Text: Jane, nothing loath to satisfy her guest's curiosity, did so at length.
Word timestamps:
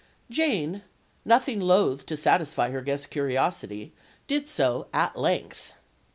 Jane, 0.31 0.81
nothing 1.25 1.61
loath 1.61 2.07
to 2.07 2.17
satisfy 2.17 2.71
her 2.71 2.81
guest's 2.81 3.05
curiosity, 3.05 3.93
did 4.25 4.49
so 4.49 4.87
at 4.91 5.15
length. 5.15 5.73